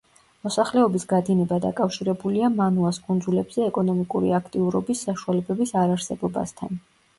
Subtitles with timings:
[0.45, 6.85] მოსახლეობის გადინება დაკავშირებულია მანუას კუნძულებზე ეკონომიკური აქტიურობის საშუალებების არ არსებობასთან.